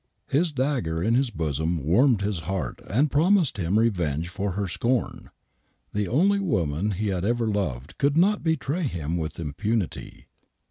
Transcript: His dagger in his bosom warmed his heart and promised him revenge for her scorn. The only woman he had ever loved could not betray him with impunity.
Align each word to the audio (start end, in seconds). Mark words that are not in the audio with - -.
His 0.27 0.51
dagger 0.51 1.03
in 1.03 1.13
his 1.13 1.29
bosom 1.29 1.83
warmed 1.85 2.23
his 2.23 2.39
heart 2.39 2.81
and 2.87 3.11
promised 3.11 3.57
him 3.57 3.77
revenge 3.77 4.29
for 4.29 4.53
her 4.53 4.67
scorn. 4.67 5.29
The 5.93 6.07
only 6.07 6.39
woman 6.39 6.93
he 6.93 7.09
had 7.09 7.23
ever 7.23 7.45
loved 7.45 7.95
could 7.99 8.17
not 8.17 8.41
betray 8.41 8.81
him 8.87 9.15
with 9.15 9.37
impunity. 9.39 10.25